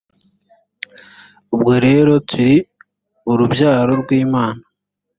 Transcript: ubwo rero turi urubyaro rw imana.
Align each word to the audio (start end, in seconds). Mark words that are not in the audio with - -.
ubwo 1.53 1.73
rero 1.85 2.11
turi 2.29 2.55
urubyaro 3.31 3.91
rw 4.01 4.09
imana. 4.23 4.63